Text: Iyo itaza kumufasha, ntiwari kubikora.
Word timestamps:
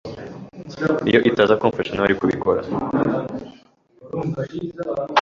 Iyo 1.09 1.19
itaza 1.29 1.57
kumufasha, 1.59 1.91
ntiwari 1.93 2.17
kubikora. 2.19 2.61